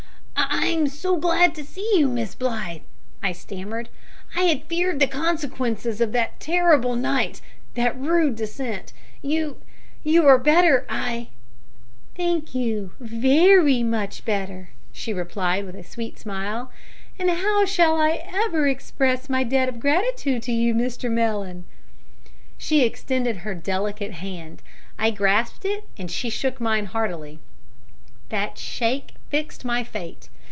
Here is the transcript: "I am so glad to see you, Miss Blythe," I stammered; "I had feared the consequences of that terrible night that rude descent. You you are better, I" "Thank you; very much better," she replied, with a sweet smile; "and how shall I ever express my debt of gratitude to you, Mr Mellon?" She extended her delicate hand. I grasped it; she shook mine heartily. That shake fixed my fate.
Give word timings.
"I 0.61 0.67
am 0.73 0.87
so 0.87 1.17
glad 1.17 1.55
to 1.55 1.63
see 1.63 1.91
you, 1.97 2.07
Miss 2.07 2.35
Blythe," 2.35 2.81
I 3.23 3.31
stammered; 3.31 3.89
"I 4.35 4.43
had 4.43 4.63
feared 4.65 4.99
the 4.99 5.07
consequences 5.07 5.99
of 6.01 6.11
that 6.11 6.39
terrible 6.39 6.95
night 6.95 7.41
that 7.73 7.97
rude 7.99 8.35
descent. 8.35 8.93
You 9.23 9.57
you 10.03 10.25
are 10.27 10.37
better, 10.37 10.85
I" 10.87 11.29
"Thank 12.17 12.53
you; 12.53 12.91
very 12.99 13.81
much 13.81 14.23
better," 14.23 14.69
she 14.93 15.13
replied, 15.13 15.65
with 15.65 15.75
a 15.75 15.83
sweet 15.83 16.19
smile; 16.19 16.71
"and 17.17 17.29
how 17.29 17.65
shall 17.65 17.97
I 17.99 18.21
ever 18.45 18.67
express 18.67 19.29
my 19.29 19.43
debt 19.43 19.67
of 19.69 19.79
gratitude 19.79 20.43
to 20.43 20.51
you, 20.51 20.73
Mr 20.75 21.09
Mellon?" 21.09 21.65
She 22.57 22.83
extended 22.83 23.37
her 23.37 23.55
delicate 23.55 24.13
hand. 24.13 24.61
I 24.99 25.09
grasped 25.11 25.65
it; 25.65 25.83
she 26.11 26.29
shook 26.29 26.61
mine 26.61 26.85
heartily. 26.85 27.39
That 28.29 28.57
shake 28.59 29.15
fixed 29.29 29.65
my 29.65 29.83
fate. 29.83 30.29